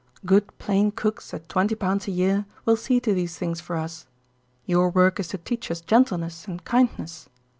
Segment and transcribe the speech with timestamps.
[0.25, 4.07] Good plain cooks at twenty pounds a year will see to these things for us.
[4.65, 7.29] Your work is to teach us gentleness and kindness.